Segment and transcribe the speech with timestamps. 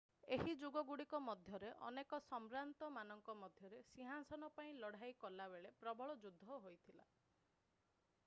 [0.35, 7.07] ଏହି ଯୁଗଗୁଡିକ ମଧ୍ୟରେ ଅନେକ ସମ୍ଭ୍ରାନ୍ତ ମାନଙ୍କ ମଧ୍ୟରେ ସିଂହାସନ ପାଇଁ ଲଢାଇ କଲାବେଳେ ପ୍ରବଳ ଯୁଦ୍ଧ ହୋଇଥିଲା